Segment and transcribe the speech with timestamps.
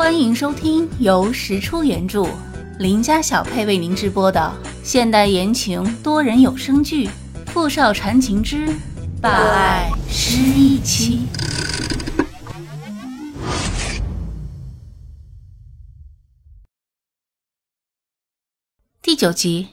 [0.00, 2.26] 欢迎收听由石出原著、
[2.78, 4.50] 林家小配为您直播的
[4.82, 7.06] 现代言情多人有声剧
[7.48, 8.74] 《富少缠情之
[9.20, 11.28] 霸爱失忆妻》
[19.02, 19.68] 第九集。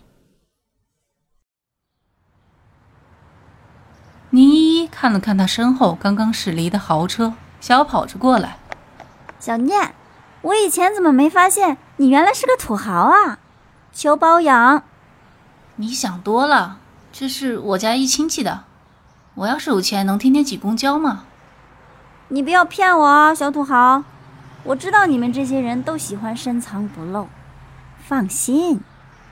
[4.32, 8.60] 宁依依看了看他身后刚刚驶离的豪车，小跑着过来。
[9.40, 9.94] 小念，
[10.48, 13.40] 我以前怎么没发现你原来是个土豪啊？
[13.92, 14.84] 求包养。
[15.76, 16.80] 你想多了，
[17.12, 18.64] 这是我家一亲戚的。
[19.36, 21.26] 我要是有钱，能天天挤公交吗？
[22.30, 24.04] 你不要骗我啊，小土豪！
[24.64, 27.28] 我知道你们这些人都喜欢深藏不露。
[28.00, 28.80] 放心，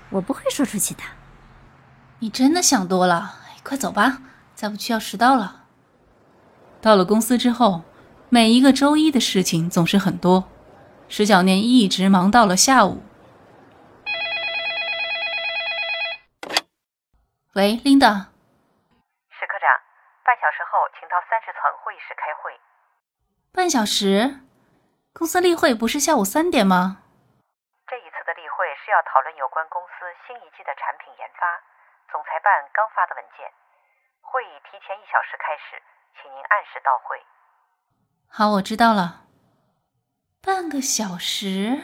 [0.10, 1.02] 我不会说出去的。
[2.20, 4.20] 你真的想多了，快走吧。
[4.54, 5.62] 再不去要迟到了。
[6.82, 7.84] 到了公司之后，
[8.28, 10.46] 每一个周一的事情总是很多，
[11.08, 13.04] 石小念一直忙到了下午。
[17.54, 18.34] 喂，琳达。
[19.32, 19.70] 石科长，
[20.26, 22.52] 半小时后请到三十层会议室开会。
[23.54, 24.44] 半小时？
[25.14, 27.00] 公司例会不是下午三点吗？
[27.88, 31.48] 这一次的例会是要讨论有关公司新一季的产品研发，
[32.12, 33.48] 总裁办刚发的文件。
[34.20, 35.80] 会议提前一小时开始，
[36.20, 37.16] 请您按时到会。
[38.28, 39.25] 好，我知道了。
[40.46, 41.82] 半个小时，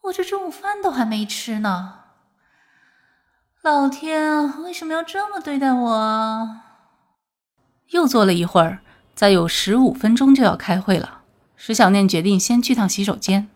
[0.00, 2.00] 我这中午饭都还没吃呢。
[3.62, 6.56] 老天啊，为什么要这么对待我？
[7.90, 8.80] 又坐了一会儿，
[9.14, 11.20] 再有十五分钟就要开会了。
[11.54, 13.48] 石小念决定先去趟洗手间，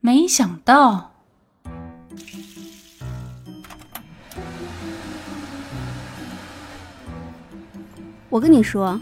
[0.00, 1.12] 没想到。
[8.28, 9.00] 我跟你说，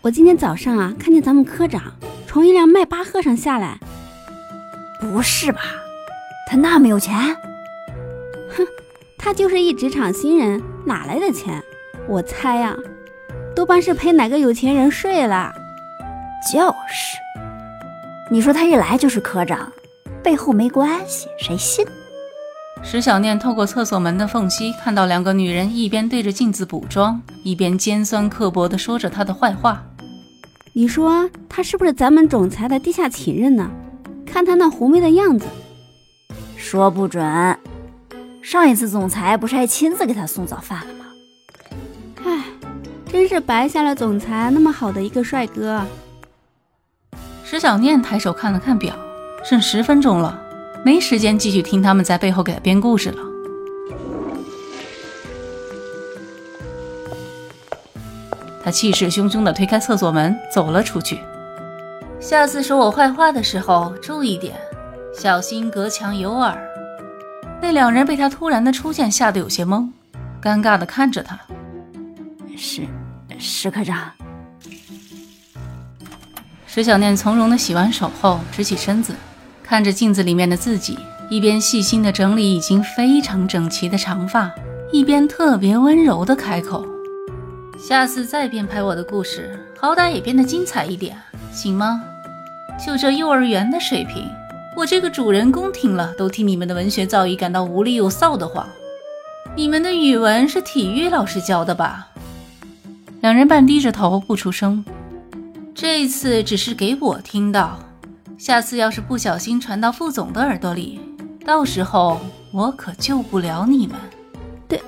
[0.00, 1.92] 我今天早上啊，看见咱们科长
[2.36, 3.78] 从一辆迈巴赫上下来。
[5.00, 5.58] 不是吧？
[6.46, 7.34] 他那么有钱？
[8.54, 8.62] 哼，
[9.16, 11.64] 他就是一职场新人，哪来的钱？
[12.06, 12.76] 我猜呀，
[13.54, 15.50] 多半是陪哪个有钱人睡了。
[16.52, 16.60] 就
[16.90, 17.16] 是，
[18.30, 19.72] 你说他一来就是科长，
[20.22, 21.86] 背后没关系，谁信？
[22.82, 29.82] 石小念透过厕所门的缝隙，看到两个女人一边对着镜子补妆，一边尖酸刻薄地说着他的坏话。
[30.78, 33.70] 你说他是不是咱们总裁的地下情人呢？
[34.26, 35.46] 看他那狐媚的样子，
[36.54, 37.24] 说不准。
[38.42, 41.06] 上一次总裁不是还亲自给他送早饭了吗？
[42.24, 42.44] 唉，
[43.10, 45.82] 真是白瞎了总裁那么好的一个帅哥。
[47.42, 48.94] 石小念抬手看了看表，
[49.42, 50.38] 剩十分钟了。
[50.84, 53.22] 没时间继续听他们在背后给他编故事了。
[58.66, 61.20] 他气势汹汹地推开厕所门，走了出去。
[62.18, 64.56] 下次说我坏话的时候注意点，
[65.16, 66.58] 小心隔墙有耳。
[67.62, 69.88] 那两人被他突然的出现吓得有些懵，
[70.42, 71.38] 尴尬地看着他。
[72.56, 72.82] 石
[73.38, 74.10] 石科长。
[76.66, 79.14] 石小念从容地洗完手后，直起身子。
[79.62, 80.98] 看着镜子里面的自己，
[81.30, 84.50] 一边细心的整理已经非常整齐的长发，
[84.90, 86.84] 一边特别温柔的开口
[87.78, 91.16] ：“下次再编排我的故事，好歹也编得精彩一点，
[91.52, 92.02] 行吗？
[92.84, 94.28] 就这幼儿园的水平，
[94.76, 98.66] 我这个主人公听了都替你们的文学造诣感到无力又臊得慌。
[99.54, 102.08] 你们的语文是体育老师教的吧？”
[103.22, 104.84] 两人半低着头不出声，
[105.74, 107.78] 这次只是给我听到。
[108.36, 111.00] 下次要是不小心传到副总的耳朵里，
[111.44, 112.20] 到时候
[112.52, 113.96] 我可救不了你们。
[114.68, 114.82] 对，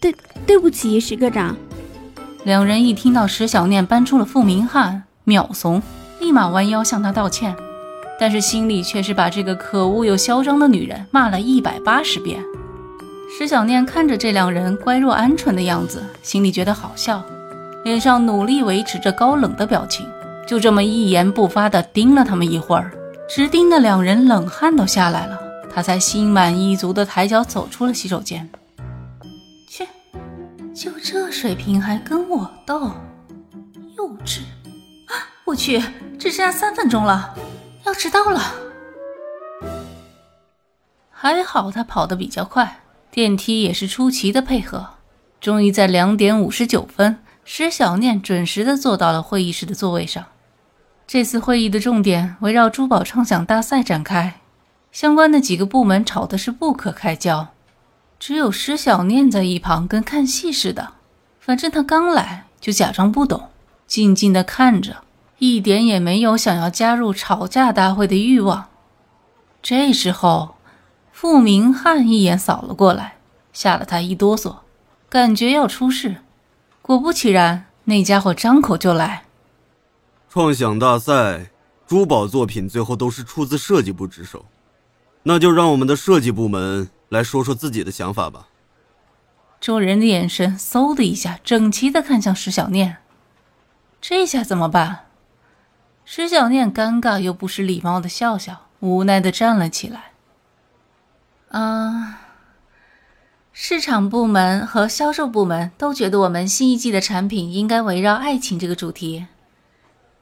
[0.00, 0.14] 对，
[0.46, 1.56] 对不起，石科长。
[2.44, 5.80] 两人一听到石小念搬出了傅明翰，秒怂，
[6.18, 7.54] 立马弯腰向他道歉，
[8.18, 12.42] 但是心里却是把这个可恶又嚣张的女人骂了一百八十遍。
[13.38, 17.22] 石小念看着这两人乖若鹌鹑的样子，心里觉得好笑，
[17.84, 20.04] 脸上努力维持着高冷的表情。
[20.44, 22.90] 就这么一言不发地盯了他们一会儿，
[23.28, 25.38] 直盯的两人冷汗都下来了，
[25.72, 28.50] 他才心满意足地抬脚走出了洗手间。
[30.74, 32.90] 就这水平还跟我斗，
[33.96, 34.40] 幼稚！
[35.06, 35.12] 啊，
[35.44, 35.78] 我去，
[36.18, 37.34] 只剩下三分钟了，
[37.84, 38.40] 要迟到了。
[41.10, 42.80] 还好他跑得比较快，
[43.10, 44.94] 电梯也是出奇的配合，
[45.40, 47.18] 终于在两点五十九分。
[47.44, 50.24] 石小念准时的坐到了会议室的座位上。
[51.06, 54.40] 这次会议的重点围绕珠宝创想大赛展开，
[54.90, 57.48] 相关的几个部门吵的是不可开交，
[58.24, 60.92] 只有石小念在一旁跟看戏似的。
[61.40, 63.48] 反正他刚来，就假装不懂，
[63.88, 65.02] 静静的看着，
[65.38, 68.68] 一点也没有想要加入吵架大会的欲望。
[69.60, 70.54] 这时候，
[71.10, 73.16] 傅明翰一眼扫了过来，
[73.52, 74.58] 吓了他一哆嗦，
[75.08, 76.18] 感觉要出事。
[76.80, 79.24] 果不其然，那家伙张口就来
[80.30, 81.50] ：“创想大赛，
[81.88, 84.44] 珠宝作品最后都是出自设计部之手，
[85.24, 88.48] 那就让我们的设计部门来说说自己的想法吧。”
[89.60, 92.96] 众人的眼神嗖的一下，整齐的看向石小念。
[94.00, 95.06] 这下怎么办？
[96.04, 100.10] 石小念尴尬又不失礼貌的笑笑，无奈的站了起来。
[101.50, 102.18] 啊，
[103.52, 109.26] 市场部门和销售部门都觉得我们新一季的产品应该围绕爱情这个主题，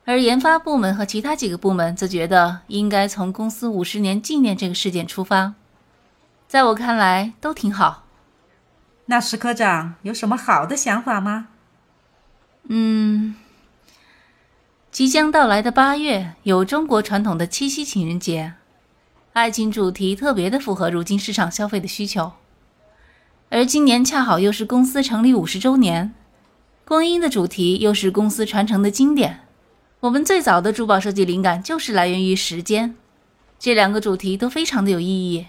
[0.05, 5.55] 而研发部门和其他几个部门则觉得应该从公司五十年纪念这个事件出发。
[6.51, 8.09] 在我看来，都挺好。
[9.07, 11.47] 那石科长有什么好的想法吗？
[12.65, 13.37] 嗯，
[14.91, 18.55] 即将到来的八月有中国传统的七夕情人节，
[19.33, 22.33] 爱情主题特别的符合如今市场消费的需求。
[23.51, 26.13] 而今年恰好又是公司成立五十周年，
[26.85, 29.47] 光阴的主题又是公司传承的经典。
[30.01, 32.97] 我们最早的珠宝设计灵感就是来源于时间，
[33.57, 35.47] 这两个主题都非常的有意义。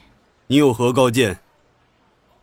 [0.51, 1.39] 你有何高见？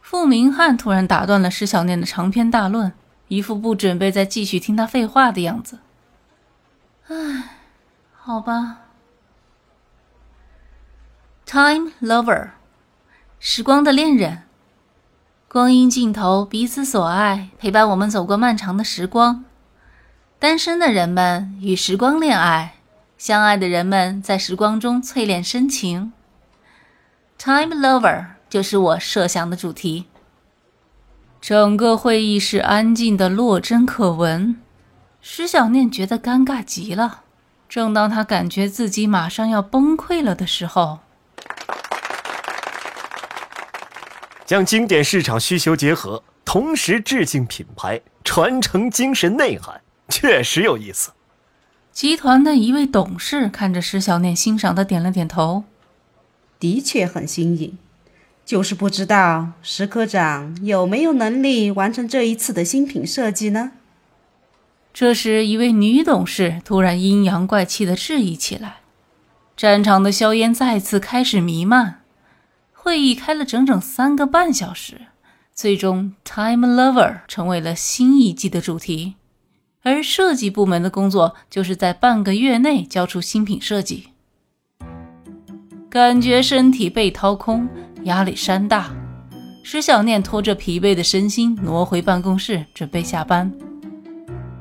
[0.01, 2.95] 傅明翰突然打断了石小念的长篇大论，
[3.27, 5.81] 一副不准备再继续听他废话的样子。
[7.09, 7.59] 唉，
[8.15, 8.79] 好吧。
[11.45, 12.53] Time lover，
[13.39, 14.45] 时光的恋人，
[15.47, 19.45] 光阴尽头，彼此所爱，陪伴我们走过漫长的时光。
[20.39, 22.77] 单身的人们与时光恋爱，
[23.19, 26.15] 相爱的人们在时光中淬炼深情。
[27.39, 28.27] Time lover。
[28.51, 30.07] 就是我设想的主题。
[31.41, 34.61] 整个会议室安静的落针可闻，
[35.21, 37.23] 石小念觉得尴尬极了。
[37.69, 41.01] 正当他感觉自己马上要崩溃了的时候，
[44.47, 51.13] 将经典市场需求结合，同时致敬品牌，传承精神内涵，确实有意思。
[51.93, 55.65] 集团的一位董事看着石小念，欣赏的点了点头，
[56.59, 57.79] 的确很新颖。
[58.45, 63.73] 就是不知道石科长有没有能力完成这一次的新品设计呢？
[64.95, 68.77] 这时，一位女董事突然阴阳怪气的质疑起来。
[69.57, 72.01] 战场的硝烟再次开始弥漫。
[72.73, 75.03] 会议开了整整三个半小时，
[75.53, 79.17] 最终 “Time Lover” 成为了新一季的主题，
[79.83, 84.09] 而设计部门的工作就是在半个月内交出新品设计。
[85.91, 87.69] 感觉身体被掏空。
[88.05, 88.87] 压力山大，
[89.65, 93.53] 石小念拖着疲惫的身心挪回办公室，准备下班。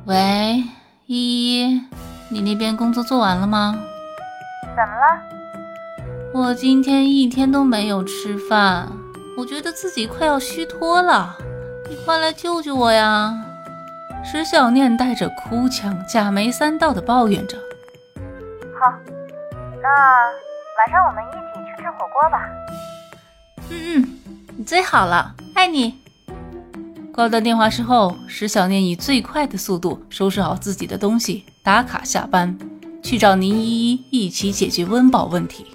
[0.05, 0.63] 喂，
[1.05, 1.81] 依依，
[2.29, 3.79] 你那边工作做完了吗？
[4.75, 5.21] 怎么了？
[6.33, 8.91] 我今天一天都没有吃饭，
[9.37, 11.37] 我觉得自己快要虚脱了，
[11.89, 13.33] 你快来救救我呀！
[14.25, 17.55] 石小念带着哭腔，假眉三道的抱怨着。
[18.79, 18.91] 好，
[19.81, 19.89] 那
[20.87, 22.49] 晚上我们一起去吃火锅吧。
[23.69, 24.19] 嗯嗯，
[24.55, 25.99] 你最好了，爱你。
[27.13, 32.57] 挂断电话之后，石小念以最快的速度收拾好自己的东西，打卡下班，
[33.03, 35.67] 去找宁依依一起解决温饱问题。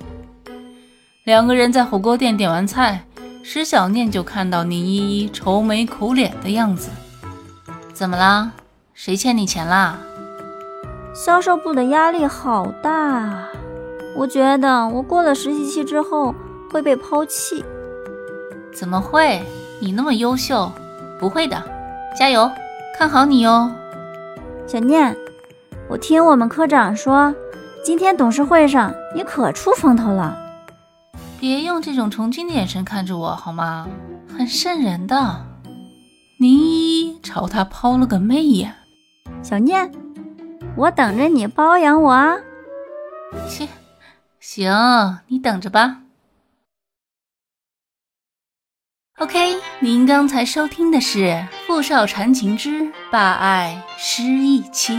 [1.25, 3.05] 两个人在火锅店点完菜，
[3.43, 6.89] 石小念就看到宁依依愁眉苦脸的样子。
[7.93, 8.53] 怎么啦？
[8.95, 9.99] 谁欠你钱啦？
[11.15, 13.47] 销售部的压力好大，
[14.15, 16.35] 我觉得我过了实习期之后
[16.71, 17.65] 会被抛弃。
[18.75, 19.43] 怎么会？
[19.81, 20.71] 你那么优秀，
[21.19, 21.61] 不会的，
[22.17, 22.51] 加油，
[22.97, 23.71] 看好你哟。
[24.67, 25.17] 小念，
[25.89, 27.35] 我听我们科长说，
[27.85, 30.39] 今天董事会上你可出风头了。
[31.41, 33.89] 别用这种崇敬的眼神看着我好吗？
[34.29, 35.47] 很瘆人的。
[36.39, 38.73] 宁一朝他抛了个媚眼。
[39.43, 39.91] 小念，
[40.77, 42.37] 我等着你包养我啊。
[43.49, 43.67] 切，
[44.43, 46.03] 行，你等着吧。
[49.19, 49.39] OK，
[49.79, 51.19] 您刚才收听的是
[51.65, 54.95] 《富少缠情之霸爱失忆妻》。